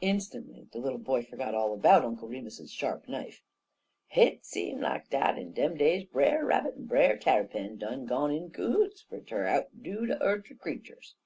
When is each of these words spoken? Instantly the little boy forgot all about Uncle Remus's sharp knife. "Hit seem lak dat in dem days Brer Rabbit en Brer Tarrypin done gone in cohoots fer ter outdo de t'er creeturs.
Instantly 0.00 0.66
the 0.72 0.78
little 0.78 0.98
boy 0.98 1.22
forgot 1.22 1.54
all 1.54 1.74
about 1.74 2.02
Uncle 2.02 2.28
Remus's 2.28 2.72
sharp 2.72 3.06
knife. 3.08 3.42
"Hit 4.06 4.42
seem 4.46 4.80
lak 4.80 5.10
dat 5.10 5.36
in 5.36 5.52
dem 5.52 5.76
days 5.76 6.04
Brer 6.04 6.46
Rabbit 6.46 6.76
en 6.78 6.86
Brer 6.86 7.18
Tarrypin 7.18 7.76
done 7.76 8.06
gone 8.06 8.30
in 8.30 8.50
cohoots 8.50 9.02
fer 9.02 9.20
ter 9.20 9.46
outdo 9.46 10.06
de 10.06 10.16
t'er 10.18 10.40
creeturs. 10.58 11.16